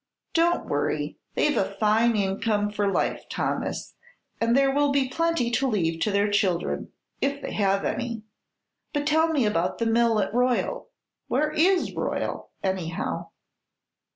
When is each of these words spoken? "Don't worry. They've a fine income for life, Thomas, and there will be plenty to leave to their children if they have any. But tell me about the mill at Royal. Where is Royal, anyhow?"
"Don't 0.33 0.65
worry. 0.65 1.19
They've 1.35 1.55
a 1.55 1.75
fine 1.75 2.15
income 2.15 2.71
for 2.71 2.91
life, 2.91 3.25
Thomas, 3.29 3.93
and 4.39 4.57
there 4.57 4.73
will 4.73 4.91
be 4.91 5.07
plenty 5.07 5.51
to 5.51 5.67
leave 5.67 5.99
to 5.99 6.09
their 6.09 6.27
children 6.31 6.91
if 7.21 7.39
they 7.39 7.51
have 7.51 7.85
any. 7.85 8.23
But 8.93 9.05
tell 9.05 9.27
me 9.27 9.45
about 9.45 9.77
the 9.77 9.85
mill 9.85 10.19
at 10.19 10.33
Royal. 10.33 10.89
Where 11.27 11.51
is 11.51 11.93
Royal, 11.93 12.49
anyhow?" 12.63 13.27